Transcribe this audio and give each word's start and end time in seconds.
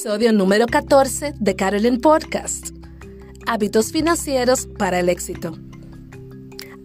Episodio 0.00 0.32
número 0.32 0.64
14 0.64 1.34
de 1.38 1.56
Carolyn 1.56 2.00
Podcast. 2.00 2.70
Hábitos 3.46 3.92
financieros 3.92 4.66
para 4.78 4.98
el 4.98 5.10
éxito. 5.10 5.58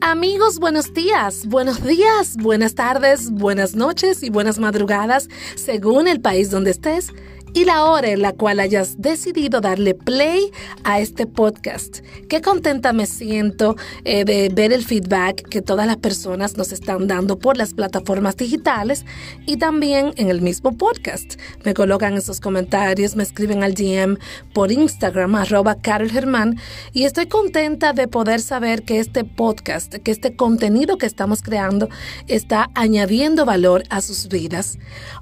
Amigos, 0.02 0.60
buenos 0.60 0.94
días, 0.94 1.46
buenos 1.48 1.82
días, 1.82 2.36
buenas 2.36 2.76
tardes, 2.76 3.32
buenas 3.32 3.74
noches 3.74 4.22
y 4.22 4.30
buenas 4.30 4.60
madrugadas, 4.60 5.30
según 5.56 6.10
el 6.10 6.20
país 6.20 6.52
donde 6.52 6.72
estés 6.72 7.14
y 7.56 7.64
la 7.64 7.86
hora 7.86 8.10
en 8.10 8.22
la 8.22 8.34
cual 8.34 8.60
hayas 8.60 9.02
decidido 9.02 9.62
darle 9.62 9.96
play 9.96 10.52
a 10.84 11.00
este 11.00 11.26
podcast. 11.26 12.00
Qué 12.28 12.42
contenta 12.42 12.92
me 12.92 13.06
siento 13.06 13.78
eh, 14.04 14.26
de 14.26 14.50
ver 14.54 14.74
el 14.74 14.84
feedback 14.84 15.48
que 15.48 15.62
todas 15.62 15.88
las 15.88 15.96
personas 15.96 16.58
nos 16.58 16.74
están 16.74 17.08
dando 17.08 17.40
por 17.40 17.56
las 17.56 17.74
plataformas 17.74 18.36
digitales 18.36 19.06
y 19.46 19.56
también 19.56 20.12
en 20.18 20.30
el 20.30 20.42
mismo 20.42 20.76
podcast. 20.76 21.40
Me 21.64 21.74
colocan 21.74 22.16
esos 22.16 22.42
comentarios, 22.42 23.16
me 23.16 23.24
escriben 23.24 23.64
al 23.64 23.74
DM 23.74 24.18
por 24.54 24.74
Instagram, 24.74 25.36
arroba 25.36 25.76
Carol 25.76 26.12
Germán, 26.12 26.60
y 26.92 27.06
estoy 27.06 27.28
contenta 27.28 27.94
de 27.94 28.10
poder 28.10 28.42
saber 28.42 28.84
que 28.84 29.00
este 29.00 29.24
podcast, 29.24 29.96
que 29.96 30.12
este 30.12 30.36
contenido 30.36 30.98
que 30.98 31.06
estamos 31.06 31.42
creando 31.42 31.88
está 32.28 32.70
añadiendo 32.76 33.46
valor 33.46 33.84
a 33.90 34.02
sus 34.02 34.28
vidas. 34.28 34.78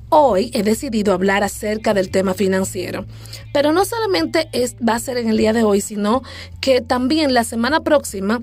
Hoy 0.09 0.51
he 0.53 0.61
decidido 0.61 1.13
hablar 1.13 1.43
acerca 1.43 1.93
del 1.95 2.11
tema 2.11 2.22
financiero. 2.33 3.05
Pero 3.51 3.73
no 3.73 3.83
solamente 3.85 4.47
es, 4.53 4.75
va 4.77 4.95
a 4.95 4.99
ser 4.99 5.17
en 5.17 5.29
el 5.29 5.37
día 5.37 5.51
de 5.51 5.63
hoy, 5.63 5.81
sino 5.81 6.23
que 6.61 6.81
también 6.81 7.33
la 7.33 7.43
semana 7.43 7.81
próxima 7.81 8.41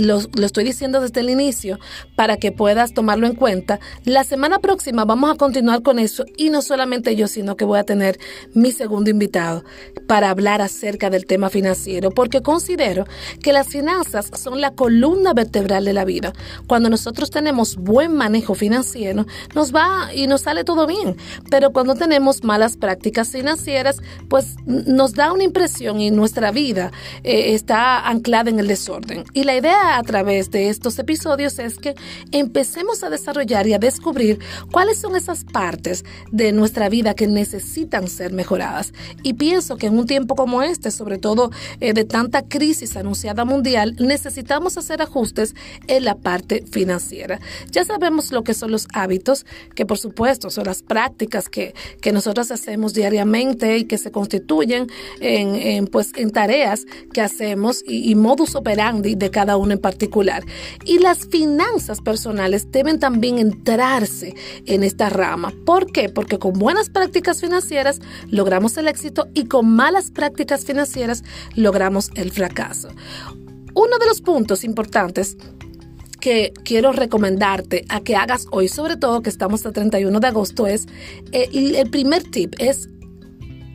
lo, 0.00 0.18
estoy 0.42 0.64
diciendo 0.64 1.00
desde 1.00 1.20
el 1.20 1.30
inicio 1.30 1.78
para 2.16 2.36
que 2.36 2.52
puedas 2.52 2.92
tomarlo 2.94 3.26
en 3.26 3.34
cuenta. 3.34 3.80
La 4.04 4.24
semana 4.24 4.58
próxima 4.58 5.04
vamos 5.04 5.30
a 5.30 5.36
continuar 5.36 5.82
con 5.82 5.98
eso 5.98 6.24
y 6.36 6.50
no 6.50 6.62
solamente 6.62 7.16
yo, 7.16 7.28
sino 7.28 7.56
que 7.56 7.64
voy 7.64 7.78
a 7.78 7.84
tener 7.84 8.18
mi 8.54 8.72
segundo 8.72 9.10
invitado 9.10 9.64
para 10.06 10.30
hablar 10.30 10.62
acerca 10.62 11.10
del 11.10 11.26
tema 11.26 11.50
financiero, 11.50 12.10
porque 12.10 12.42
considero 12.42 13.04
que 13.42 13.52
las 13.52 13.68
finanzas 13.68 14.30
son 14.34 14.60
la 14.60 14.72
columna 14.72 15.34
vertebral 15.34 15.84
de 15.84 15.92
la 15.92 16.04
vida. 16.04 16.32
Cuando 16.66 16.90
nosotros 16.90 17.30
tenemos 17.30 17.76
buen 17.76 18.14
manejo 18.14 18.54
financiero, 18.54 19.26
nos 19.54 19.74
va 19.74 20.10
y 20.14 20.26
nos 20.26 20.42
sale 20.42 20.64
todo 20.64 20.86
bien, 20.86 21.16
pero 21.50 21.72
cuando 21.72 21.94
tenemos 21.94 22.42
malas 22.44 22.76
prácticas 22.76 23.30
financieras, 23.30 23.98
pues 24.28 24.56
nos 24.66 25.14
da 25.14 25.32
una 25.32 25.44
impresión 25.44 26.00
y 26.00 26.10
nuestra 26.10 26.50
vida 26.50 26.90
eh, 27.22 27.54
está 27.54 28.08
anclada 28.08 28.50
en 28.50 28.58
el 28.58 28.66
desorden. 28.66 29.24
Y 29.32 29.44
la 29.44 29.56
idea 29.56 29.89
a 29.96 30.02
través 30.02 30.50
de 30.50 30.68
estos 30.68 30.98
episodios 30.98 31.58
es 31.58 31.78
que 31.78 31.94
empecemos 32.32 33.02
a 33.02 33.10
desarrollar 33.10 33.66
y 33.66 33.74
a 33.74 33.78
descubrir 33.78 34.38
cuáles 34.70 34.98
son 34.98 35.16
esas 35.16 35.44
partes 35.44 36.04
de 36.30 36.52
nuestra 36.52 36.88
vida 36.88 37.14
que 37.14 37.26
necesitan 37.26 38.08
ser 38.08 38.32
mejoradas. 38.32 38.92
Y 39.22 39.34
pienso 39.34 39.76
que 39.76 39.86
en 39.86 39.98
un 39.98 40.06
tiempo 40.06 40.36
como 40.36 40.62
este, 40.62 40.90
sobre 40.90 41.18
todo 41.18 41.50
eh, 41.80 41.92
de 41.92 42.04
tanta 42.04 42.42
crisis 42.42 42.96
anunciada 42.96 43.44
mundial, 43.44 43.96
necesitamos 43.98 44.76
hacer 44.76 45.02
ajustes 45.02 45.54
en 45.86 46.04
la 46.04 46.14
parte 46.14 46.64
financiera. 46.70 47.40
Ya 47.70 47.84
sabemos 47.84 48.32
lo 48.32 48.44
que 48.44 48.54
son 48.54 48.70
los 48.70 48.86
hábitos, 48.92 49.46
que 49.74 49.86
por 49.86 49.98
supuesto 49.98 50.50
son 50.50 50.64
las 50.64 50.82
prácticas 50.82 51.48
que, 51.48 51.74
que 52.00 52.12
nosotros 52.12 52.50
hacemos 52.50 52.94
diariamente 52.94 53.78
y 53.78 53.84
que 53.84 53.98
se 53.98 54.10
constituyen 54.10 54.86
en, 55.20 55.86
pues, 55.86 56.12
en 56.16 56.30
tareas 56.30 56.86
que 57.12 57.20
hacemos 57.20 57.82
y, 57.86 58.10
y 58.10 58.14
modus 58.14 58.54
operandi 58.54 59.14
de 59.14 59.30
cada 59.30 59.56
uno 59.56 59.69
en 59.72 59.78
particular. 59.78 60.44
Y 60.84 60.98
las 60.98 61.26
finanzas 61.26 62.00
personales 62.00 62.70
deben 62.70 62.98
también 62.98 63.38
entrarse 63.38 64.34
en 64.66 64.82
esta 64.82 65.08
rama. 65.10 65.52
¿Por 65.64 65.90
qué? 65.92 66.08
Porque 66.08 66.38
con 66.38 66.54
buenas 66.54 66.90
prácticas 66.90 67.40
financieras 67.40 68.00
logramos 68.28 68.76
el 68.76 68.88
éxito 68.88 69.28
y 69.34 69.46
con 69.46 69.74
malas 69.74 70.10
prácticas 70.10 70.64
financieras 70.64 71.22
logramos 71.54 72.10
el 72.14 72.30
fracaso. 72.32 72.88
Uno 73.74 73.98
de 73.98 74.06
los 74.06 74.20
puntos 74.20 74.64
importantes 74.64 75.36
que 76.20 76.52
quiero 76.64 76.92
recomendarte 76.92 77.84
a 77.88 78.00
que 78.00 78.14
hagas 78.14 78.46
hoy, 78.50 78.68
sobre 78.68 78.96
todo 78.96 79.22
que 79.22 79.30
estamos 79.30 79.64
a 79.66 79.72
31 79.72 80.20
de 80.20 80.26
agosto, 80.26 80.66
es 80.66 80.86
eh, 81.32 81.48
el 81.52 81.90
primer 81.90 82.22
tip 82.24 82.54
es 82.58 82.88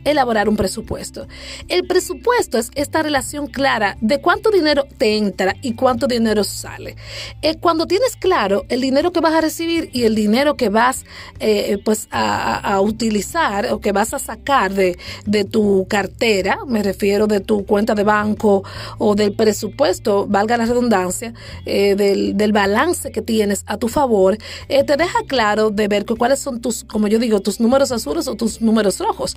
elaborar 0.06 0.48
un 0.48 0.56
presupuesto. 0.56 1.26
El 1.68 1.86
presupuesto 1.86 2.58
es 2.58 2.70
esta 2.74 3.02
relación 3.02 3.48
clara 3.48 3.96
de 4.00 4.20
cuánto 4.20 4.50
dinero 4.50 4.84
te 4.96 5.16
entra 5.16 5.56
y 5.62 5.74
cuánto 5.74 6.06
dinero 6.06 6.44
sale. 6.44 6.96
Eh, 7.42 7.56
cuando 7.56 7.86
tienes 7.86 8.16
claro 8.16 8.64
el 8.68 8.80
dinero 8.80 9.12
que 9.12 9.20
vas 9.20 9.34
a 9.34 9.40
recibir 9.40 9.90
y 9.92 10.04
el 10.04 10.14
dinero 10.14 10.56
que 10.56 10.68
vas 10.68 11.04
eh, 11.40 11.78
pues 11.84 12.08
a, 12.10 12.80
utilizar 12.80 13.72
o 13.72 13.80
que 13.80 13.92
vas 13.92 14.14
a 14.14 14.18
sacar 14.18 14.72
de, 14.74 14.98
de 15.24 15.44
tu 15.44 15.86
cartera, 15.88 16.58
me 16.66 16.82
refiero 16.82 17.26
de 17.26 17.40
tu 17.40 17.66
cuenta 17.66 17.94
de 17.94 18.04
banco 18.04 18.62
o 18.98 19.14
del 19.14 19.34
presupuesto, 19.34 20.26
valga 20.26 20.56
la 20.56 20.66
redundancia, 20.66 21.32
eh, 21.64 21.94
del, 21.96 22.36
del, 22.36 22.52
balance 22.52 23.10
que 23.10 23.22
tienes 23.22 23.64
a 23.66 23.76
tu 23.76 23.88
favor, 23.88 24.38
te 24.68 24.96
deja 24.96 25.18
claro 25.26 25.70
de 25.70 25.88
ver 25.88 26.06
cuáles 26.06 26.38
son 26.38 26.60
tus, 26.60 26.84
como 26.84 27.08
yo 27.08 27.18
digo, 27.18 27.40
tus 27.40 27.60
números 27.60 27.90
azules 27.92 28.28
o 28.28 28.34
tus 28.34 28.60
números 28.60 29.00
rojos 29.00 29.36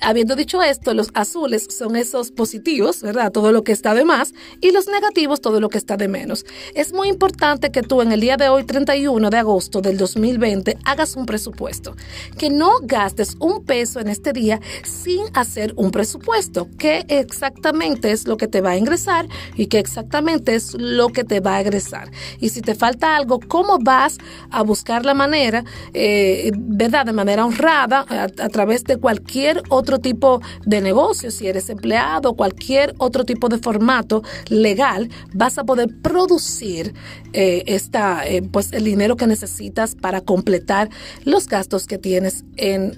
habiendo 0.00 0.36
dicho 0.36 0.62
esto, 0.62 0.94
los 0.94 1.08
azules 1.14 1.66
son 1.70 1.96
esos 1.96 2.30
positivos, 2.30 3.02
¿verdad? 3.02 3.32
Todo 3.32 3.52
lo 3.52 3.62
que 3.62 3.72
está 3.72 3.94
de 3.94 4.04
más 4.04 4.34
y 4.60 4.70
los 4.72 4.86
negativos, 4.86 5.40
todo 5.40 5.60
lo 5.60 5.68
que 5.68 5.78
está 5.78 5.96
de 5.96 6.08
menos. 6.08 6.44
Es 6.74 6.92
muy 6.92 7.08
importante 7.08 7.70
que 7.70 7.82
tú 7.82 8.02
en 8.02 8.12
el 8.12 8.20
día 8.20 8.36
de 8.36 8.48
hoy, 8.48 8.64
31 8.64 9.30
de 9.30 9.36
agosto 9.36 9.80
del 9.80 9.96
2020, 9.96 10.78
hagas 10.84 11.16
un 11.16 11.26
presupuesto. 11.26 11.96
Que 12.38 12.50
no 12.50 12.72
gastes 12.82 13.36
un 13.40 13.64
peso 13.64 14.00
en 14.00 14.08
este 14.08 14.32
día 14.32 14.60
sin 14.84 15.24
hacer 15.34 15.72
un 15.76 15.90
presupuesto. 15.90 16.68
¿Qué 16.78 17.04
exactamente 17.08 18.10
es 18.12 18.26
lo 18.26 18.36
que 18.36 18.48
te 18.48 18.60
va 18.60 18.70
a 18.70 18.76
ingresar 18.76 19.26
y 19.56 19.66
qué 19.66 19.78
exactamente 19.78 20.54
es 20.54 20.74
lo 20.74 21.08
que 21.08 21.24
te 21.24 21.40
va 21.40 21.56
a 21.56 21.60
egresar? 21.60 22.10
Y 22.40 22.50
si 22.50 22.60
te 22.60 22.74
falta 22.74 23.16
algo, 23.16 23.40
¿cómo 23.46 23.78
vas 23.78 24.18
a 24.50 24.62
buscar 24.62 25.04
la 25.04 25.14
manera, 25.14 25.64
eh, 25.92 26.50
¿verdad? 26.56 27.06
De 27.06 27.12
manera 27.12 27.44
honrada, 27.44 28.04
a, 28.08 28.24
a 28.24 28.48
través 28.48 28.84
de 28.84 28.96
cualquier 28.96 29.62
otro 29.68 29.83
otro 29.84 29.98
tipo 29.98 30.40
de 30.64 30.80
negocio, 30.80 31.30
si 31.30 31.46
eres 31.46 31.68
empleado, 31.68 32.34
cualquier 32.34 32.94
otro 32.96 33.24
tipo 33.24 33.50
de 33.50 33.58
formato 33.58 34.22
legal, 34.48 35.10
vas 35.34 35.58
a 35.58 35.64
poder 35.64 35.88
producir 36.02 36.94
eh, 37.34 37.64
esta, 37.66 38.26
eh, 38.26 38.40
pues 38.42 38.72
el 38.72 38.84
dinero 38.84 39.16
que 39.16 39.26
necesitas 39.26 39.94
para 39.94 40.22
completar 40.22 40.88
los 41.24 41.48
gastos 41.48 41.86
que 41.86 41.98
tienes 41.98 42.44
en 42.56 42.96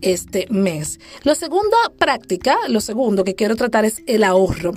este 0.00 0.46
mes. 0.48 0.98
La 1.24 1.34
segunda 1.34 1.76
práctica, 1.98 2.56
lo 2.68 2.80
segundo 2.80 3.22
que 3.22 3.34
quiero 3.34 3.54
tratar 3.54 3.84
es 3.84 4.02
el 4.06 4.24
ahorro. 4.24 4.72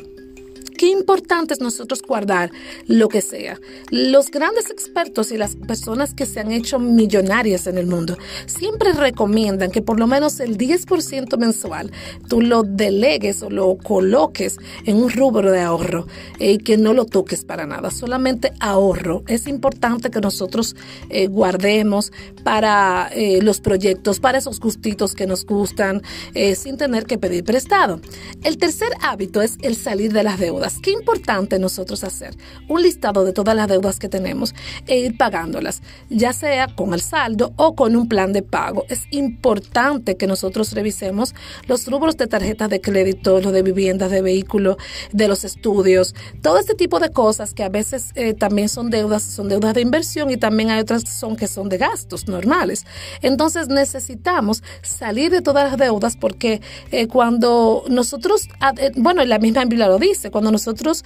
Qué 0.78 0.88
importante 0.88 1.56
es 1.56 1.60
nosotros 1.60 2.04
guardar 2.04 2.52
lo 2.86 3.10
que 3.10 3.22
sea. 3.22 3.60
Los 3.90 4.30
grandes 4.30 4.70
expertos 4.70 5.32
y 5.32 5.38
las 5.38 5.56
personas 5.56 6.14
que 6.14 6.28
se 6.28 6.40
han 6.40 6.52
hecho 6.52 6.78
millonarias 6.78 7.66
en 7.66 7.80
el 7.80 7.88
mundo 7.88 8.16
siempre 8.46 8.94
recomiendan 8.94 9.72
que 9.72 9.82
por 9.82 10.00
lo 10.00 10.06
menos 10.06 10.40
el 10.40 10.56
10% 10.56 11.36
mensual 11.40 11.92
tú 12.30 12.42
lo 12.42 12.62
delegues 12.62 13.42
o 13.42 13.50
lo 13.50 13.78
coloques 13.78 14.58
en 14.86 14.98
un 14.98 15.10
rubro 15.10 15.52
de 15.52 15.62
ahorro 15.62 16.06
y 16.40 16.60
que 16.60 16.78
no 16.78 16.94
lo 16.94 17.06
toques 17.06 17.44
para 17.44 17.66
nada, 17.66 17.90
solamente 17.90 18.54
ahorro. 18.60 19.24
Es 19.28 19.48
importante 19.48 20.12
que 20.12 20.22
nosotros 20.22 20.76
eh, 21.10 21.26
guardemos 21.26 22.12
para 22.44 23.10
eh, 23.14 23.42
los 23.42 23.62
proyectos, 23.62 24.20
para 24.20 24.38
esos 24.38 24.60
gustitos 24.60 25.16
que 25.16 25.26
nos 25.26 25.44
gustan, 25.46 26.04
eh, 26.36 26.56
sin 26.56 26.78
tener 26.78 27.06
que 27.06 27.18
pedir 27.18 27.44
prestado. 27.44 28.00
El 28.44 28.58
tercer 28.58 28.90
hábito 29.02 29.42
es 29.42 29.58
el 29.64 29.76
salir 29.76 30.14
de 30.14 30.24
las 30.24 30.40
deudas. 30.40 30.67
Qué 30.82 30.92
importante 30.92 31.60
nosotros 31.60 32.04
hacer 32.04 32.36
un 32.68 32.82
listado 32.82 33.24
de 33.24 33.34
todas 33.34 33.56
las 33.56 33.68
deudas 33.68 34.00
que 34.00 34.10
tenemos 34.10 34.54
e 34.86 35.00
ir 35.00 35.18
pagándolas, 35.18 35.82
ya 36.10 36.34
sea 36.34 36.68
con 36.68 36.94
el 36.94 37.02
saldo 37.02 37.54
o 37.56 37.76
con 37.76 37.96
un 37.96 38.08
plan 38.08 38.34
de 38.34 38.42
pago. 38.42 38.86
Es 38.90 39.04
importante 39.12 40.18
que 40.18 40.28
nosotros 40.28 40.74
revisemos 40.74 41.34
los 41.68 41.88
rubros 41.88 42.18
de 42.18 42.28
tarjetas 42.28 42.70
de 42.70 42.82
crédito, 42.82 43.40
los 43.40 43.54
de 43.54 43.64
viviendas, 43.64 44.12
de 44.12 44.22
vehículos, 44.22 44.78
de 45.12 45.28
los 45.28 45.44
estudios, 45.44 46.16
todo 46.42 46.60
este 46.60 46.76
tipo 46.76 47.00
de 47.00 47.10
cosas 47.12 47.54
que 47.54 47.64
a 47.64 47.70
veces 47.70 48.12
eh, 48.16 48.34
también 48.34 48.70
son 48.70 48.90
deudas, 48.90 49.24
son 49.24 49.50
deudas 49.50 49.74
de 49.74 49.82
inversión 49.82 50.32
y 50.32 50.38
también 50.38 50.70
hay 50.70 50.82
otras 50.82 51.04
son 51.04 51.36
que 51.36 51.48
son 51.48 51.70
de 51.70 51.78
gastos 51.78 52.28
normales. 52.28 52.86
Entonces 53.22 53.68
necesitamos 53.70 54.64
salir 54.82 55.32
de 55.32 55.42
todas 55.42 55.70
las 55.70 55.78
deudas 55.78 56.18
porque 56.18 56.62
eh, 56.92 57.08
cuando 57.08 57.84
nosotros, 57.90 58.48
ah, 58.60 58.74
eh, 58.78 58.92
bueno, 58.96 59.24
la 59.26 59.40
misma 59.40 59.66
Biblia 59.66 59.88
lo 59.88 59.98
dice, 59.98 60.32
cuando 60.32 60.52
nosotros 60.58 61.04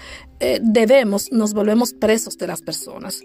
debemos, 0.61 1.31
nos 1.31 1.53
volvemos 1.53 1.93
presos 1.93 2.37
de 2.37 2.47
las 2.47 2.61
personas. 2.61 3.21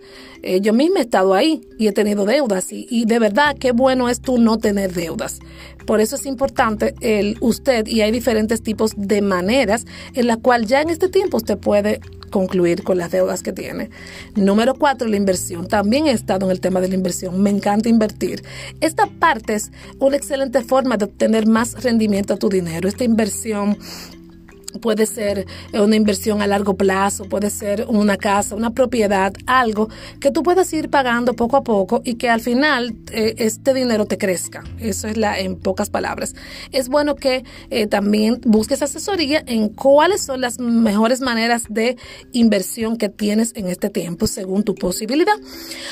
yo 0.61 0.73
misma 0.73 0.99
he 0.99 1.03
estado 1.03 1.33
ahí 1.33 1.63
y 1.79 1.87
he 1.87 1.93
tenido 1.93 2.27
deudas 2.27 2.73
y, 2.73 2.87
y 2.91 3.07
de 3.07 3.19
verdad 3.19 3.57
qué 3.59 3.73
bueno 3.73 4.09
es 4.09 4.21
tú 4.21 4.39
no 4.39 4.59
tener 4.59 4.93
deudas. 4.93 5.39
Por 5.87 6.01
eso 6.01 6.17
es 6.17 6.27
importante 6.27 6.95
el 7.01 7.39
usted 7.41 7.87
y 7.87 8.01
hay 8.01 8.11
diferentes 8.11 8.63
tipos 8.63 8.93
de 8.97 9.23
maneras 9.23 9.87
en 10.15 10.27
la 10.27 10.37
cual 10.37 10.67
ya 10.67 10.83
en 10.83 10.91
este 10.91 11.09
tiempo 11.09 11.37
usted 11.37 11.57
puede 11.57 12.01
concluir 12.31 12.83
con 12.83 12.99
las 12.99 13.11
deudas 13.13 13.43
que 13.43 13.53
tiene. 13.53 13.91
Número 14.35 14.75
cuatro, 14.75 15.09
la 15.09 15.17
inversión. 15.17 15.69
También 15.69 16.07
he 16.07 16.11
estado 16.11 16.47
en 16.47 16.53
el 16.53 16.61
tema 16.61 16.81
de 16.81 16.89
la 16.89 16.95
inversión. 16.95 17.43
Me 17.43 17.51
encanta 17.51 17.89
invertir. 17.89 18.43
Esta 18.81 19.07
parte 19.07 19.55
es 19.55 19.71
una 19.99 20.17
excelente 20.17 20.63
forma 20.63 20.97
de 20.97 21.07
obtener 21.07 21.47
más 21.47 21.83
rendimiento 21.83 22.35
a 22.35 22.37
tu 22.37 22.49
dinero. 22.49 22.89
Esta 22.89 23.05
inversión 23.05 23.79
puede 24.81 25.07
ser 25.07 25.47
una 25.73 25.97
inversión 25.97 26.43
a 26.43 26.47
largo 26.47 26.77
plazo, 26.77 27.25
puede 27.25 27.51
ser 27.51 27.87
una 27.89 28.17
casa, 28.17 28.55
una 28.55 28.71
propiedad, 28.71 29.33
algo 29.47 29.89
que 30.21 30.31
tú 30.31 30.43
puedas 30.43 30.73
ir 30.73 30.91
pagando 30.91 31.35
poco 31.35 31.57
a 31.57 31.63
poco 31.63 32.03
y 32.05 32.15
que 32.15 32.29
al 32.29 32.41
final 32.41 32.95
eh, 33.13 33.35
este 33.39 33.75
dinero 33.75 34.07
te 34.07 34.19
crezca. 34.19 34.65
Eso 34.79 35.09
es 35.09 35.17
la, 35.17 35.39
en 35.39 35.57
pocas 35.57 35.91
palabras. 35.91 36.35
Es 36.73 36.89
bueno 36.89 37.17
que 37.17 37.45
eh, 37.71 37.87
también 37.87 38.41
busques 38.45 38.83
asesoría 38.83 39.43
en 39.47 39.69
cuáles 39.69 40.23
son 40.23 40.41
las 40.41 40.59
mejores 40.59 41.21
maneras 41.21 41.65
de 41.69 41.97
inversión 42.33 42.97
que 42.97 43.09
tienes 43.09 43.53
en 43.55 43.69
este 43.69 43.91
tiempo 43.91 44.27
según 44.27 44.63
tu 44.63 44.75
posibilidad. 44.75 45.35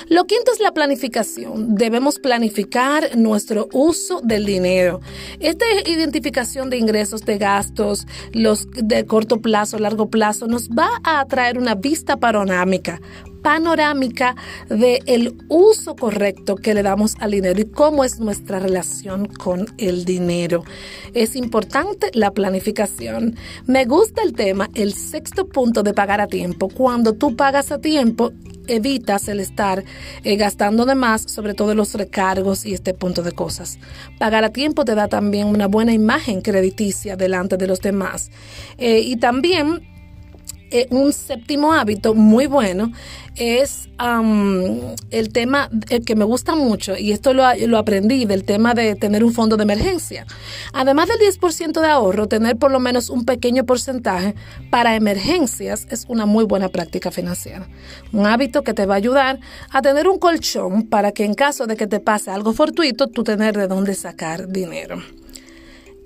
Lo 0.09 0.25
quinto 0.25 0.53
es 0.53 0.61
la 0.61 0.73
planificación. 0.73 1.75
Debemos 1.75 2.19
planificar 2.19 3.17
nuestro 3.17 3.69
uso 3.73 4.21
del 4.23 4.47
dinero. 4.47 5.01
Esta 5.41 5.65
identificación 5.87 6.71
de 6.71 6.79
ingresos, 6.79 7.23
de 7.23 7.39
gastos, 7.39 8.07
los 8.33 8.67
de 8.75 9.07
corto 9.07 9.41
plazo, 9.41 9.79
largo 9.79 10.11
plazo, 10.11 10.47
nos 10.47 10.69
va 10.69 10.89
a 11.05 11.25
traer 11.27 11.59
una 11.59 11.75
vista 11.75 12.19
panorámica 12.19 13.01
panorámica 13.45 14.35
de 14.71 15.03
el 15.05 15.37
uso 15.51 15.95
correcto 15.95 16.57
que 16.57 16.73
le 16.73 16.83
damos 16.83 17.15
al 17.21 17.33
dinero 17.33 17.61
y 17.61 17.67
cómo 17.67 18.03
es 18.03 18.19
nuestra 18.19 18.59
relación 18.59 19.27
con 19.27 19.67
el 19.77 20.07
dinero. 20.07 20.65
Es 21.13 21.37
importante 21.37 22.11
la 22.15 22.31
planificación. 22.31 23.37
Me 23.67 23.85
gusta 23.85 24.23
el 24.23 24.33
tema, 24.33 24.71
el 24.75 24.95
sexto 24.95 25.47
punto 25.47 25.83
de 25.83 25.93
pagar 25.93 26.23
a 26.23 26.27
tiempo. 26.27 26.71
Cuando 26.71 27.13
tú 27.13 27.37
pagas 27.37 27.71
a 27.71 27.79
tiempo, 27.79 28.33
evitas 28.67 29.29
el 29.29 29.41
estar 29.41 29.85
eh, 30.23 30.37
gastando 30.37 30.87
de 30.87 30.95
más, 30.95 31.31
sobre 31.31 31.53
todo 31.53 31.75
los 31.75 31.93
recargos 31.95 32.65
y 32.65 32.73
este 32.73 32.95
punto 32.95 33.23
de 33.23 33.33
cosas. 33.33 33.79
Pagar 34.19 34.45
a 34.45 34.55
tiempo 34.55 34.87
te 34.87 34.95
da 34.95 35.09
también 35.09 35.49
una 35.49 35.67
buena 35.67 35.93
imagen 35.93 36.41
crediticia 36.41 37.15
delante 37.17 37.59
de 37.59 37.67
los 37.67 37.81
demás. 37.83 38.31
Eh, 38.79 39.01
y 39.01 39.17
también 39.17 39.94
eh, 40.75 40.89
un 40.91 41.13
séptimo 41.13 41.73
hábito 41.73 42.15
muy 42.15 42.49
bueno 42.49 42.91
es 43.37 43.89
el 45.11 45.33
tema 45.33 45.71
que 46.05 46.17
me 46.17 46.25
gusta 46.25 46.57
mucho, 46.57 46.97
y 46.97 47.13
esto 47.13 47.33
lo, 47.33 47.45
lo, 47.69 47.79
aprendí 47.79 48.25
del 48.25 48.43
tema 48.43 48.75
de 48.75 48.97
tener 48.97 49.23
un 49.23 49.33
fondo 49.33 49.57
de 49.57 49.63
emergencia. 49.63 50.27
Además 50.73 51.09
del 51.09 51.19
10% 51.19 51.81
de 51.81 51.87
ahorro, 51.87 52.27
tener 52.27 52.57
por 52.57 52.73
lo 52.73 52.81
menos 52.81 53.09
un 53.11 53.25
pequeño 53.25 53.65
porcentaje 53.65 54.35
para 54.71 54.97
emergencias 54.97 55.87
es 55.91 56.07
una 56.09 56.27
muy 56.27 56.45
buena 56.45 56.71
práctica 56.71 57.13
financiera. 57.13 57.69
Un 58.13 58.27
hábito 58.27 58.63
que 58.63 58.75
te 58.75 58.85
va 58.85 58.95
a 58.95 58.99
ayudar 58.99 59.39
a 59.71 59.81
tener 59.81 60.09
un 60.09 60.19
colchón 60.19 60.89
para 60.89 61.13
que 61.13 61.25
en 61.25 61.35
caso 61.35 61.69
de 61.69 61.77
que 61.77 61.87
te 61.87 62.01
pase 62.01 62.33
algo 62.33 62.53
fortuito, 62.53 63.07
tú 63.07 63.23
tener 63.23 63.57
de 63.57 63.69
dónde 63.69 63.95
sacar 63.95 64.49
dinero 64.49 65.01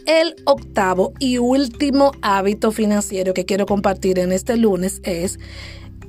el 0.09 0.37
octavo 0.47 1.13
y 1.19 1.37
último 1.37 2.13
hábito 2.23 2.73
financiero 2.73 3.35
que 3.35 3.45
quiero 3.45 3.67
compartir 3.67 4.19
en 4.19 4.33
este 4.33 4.57
lunes 4.57 5.03
es 5.05 5.39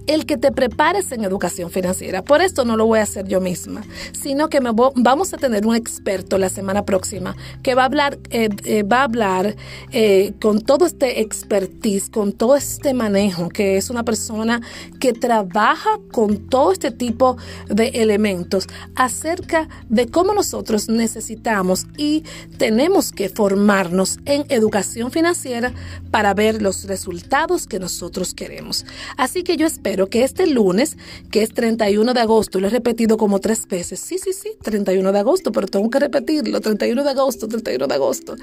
el 0.10 0.26
que 0.26 0.38
te 0.38 0.52
prepares 0.52 1.12
en 1.12 1.24
educación 1.24 1.70
financiera. 1.70 2.24
Por 2.24 2.42
esto 2.42 2.66
no 2.66 2.76
lo 2.76 2.88
voy 2.88 2.98
a 2.98 3.04
hacer 3.04 3.28
yo 3.28 3.40
misma, 3.40 3.84
sino 4.12 4.50
que 4.50 4.60
me 4.60 4.72
vamos 4.96 5.34
a 5.36 5.38
tener 5.38 5.68
un 5.68 5.76
experto 5.76 6.40
la 6.40 6.50
semana 6.50 6.84
próxima 6.84 7.36
que 7.62 7.76
va 7.76 7.84
a 7.84 7.86
hablar, 7.86 8.18
eh, 8.32 8.50
eh, 8.66 8.82
va 8.82 9.02
a 9.02 9.04
hablar 9.04 9.56
eh, 9.92 10.34
con 10.42 10.62
todo 10.62 10.88
este 10.88 11.22
expertise, 11.22 12.10
con 12.10 12.34
todo 12.34 12.56
este 12.56 12.96
manejo, 12.96 13.50
que 13.50 13.78
es 13.78 13.92
una 13.92 14.04
persona 14.04 14.62
que 15.00 15.14
trabaja 15.14 16.00
con 16.12 16.50
todo 16.50 16.72
este 16.72 16.90
tipo 16.90 17.38
de 17.68 17.90
elementos 17.90 18.66
acerca 18.96 19.70
de 19.90 20.08
cómo 20.08 20.34
nosotros 20.34 20.90
necesitamos 20.90 21.86
y 21.98 22.24
tenemos 22.58 23.12
que 23.12 23.30
formarnos 23.30 24.18
en 24.26 24.44
educación 24.50 25.12
financiera 25.12 25.72
para 26.10 26.34
ver 26.34 26.64
los 26.64 26.86
resultados 26.86 27.68
que 27.68 27.78
nosotros 27.78 28.34
queremos. 28.34 28.88
Así 29.16 29.44
que 29.44 29.56
yo 29.56 29.68
espero 29.68 29.99
que 30.08 30.24
este 30.24 30.48
lunes, 30.48 30.98
que 31.32 31.44
es 31.44 31.54
31 31.54 32.14
de 32.14 32.20
agosto, 32.22 32.60
lo 32.60 32.68
he 32.68 32.70
repetido 32.70 33.18
como 33.18 33.40
tres 33.40 33.68
veces. 33.68 34.00
Sí, 34.00 34.18
sí, 34.18 34.34
sí, 34.34 34.52
31 34.62 35.12
de 35.12 35.20
agosto, 35.20 35.52
pero 35.52 35.68
tengo 35.68 35.90
que 35.90 36.00
repetirlo. 36.00 36.62
31 36.62 37.04
de 37.04 37.10
agosto, 37.10 37.48
31 37.48 37.88
de 37.88 37.96
agosto. 37.96 38.36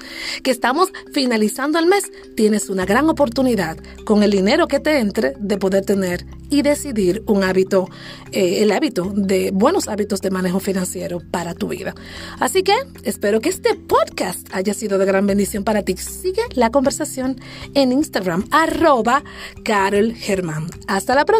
Que 0.43 0.51
estamos 0.51 0.91
finalizando 1.13 1.79
el 1.79 1.87
mes. 1.87 2.03
Tienes 2.35 2.69
una 2.69 2.85
gran 2.85 3.09
oportunidad 3.09 3.77
con 4.05 4.23
el 4.23 4.31
dinero 4.31 4.67
que 4.67 4.79
te 4.79 4.99
entre 4.99 5.33
de 5.39 5.57
poder 5.57 5.85
tener 5.85 6.25
y 6.49 6.61
decidir 6.61 7.23
un 7.27 7.43
hábito, 7.43 7.89
eh, 8.31 8.63
el 8.63 8.71
hábito 8.71 9.11
de 9.15 9.51
buenos 9.51 9.87
hábitos 9.87 10.21
de 10.21 10.31
manejo 10.31 10.59
financiero 10.59 11.21
para 11.31 11.53
tu 11.53 11.67
vida. 11.67 11.93
Así 12.39 12.63
que 12.63 12.73
espero 13.03 13.41
que 13.41 13.49
este 13.49 13.75
podcast 13.75 14.47
haya 14.53 14.73
sido 14.73 14.97
de 14.97 15.05
gran 15.05 15.27
bendición 15.27 15.63
para 15.63 15.83
ti. 15.83 15.95
Sigue 15.97 16.41
la 16.53 16.69
conversación 16.69 17.39
en 17.73 17.91
Instagram, 17.91 18.45
arroba 18.51 19.23
Carol 19.63 20.13
Germán. 20.13 20.67
Hasta 20.87 21.15
la 21.15 21.25